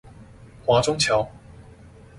[0.65, 1.29] 華中橋